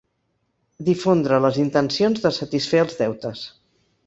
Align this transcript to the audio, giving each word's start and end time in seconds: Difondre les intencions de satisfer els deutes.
Difondre 0.87 1.39
les 1.47 1.59
intencions 1.65 2.25
de 2.25 2.33
satisfer 2.39 2.83
els 2.89 2.99
deutes. 3.05 3.47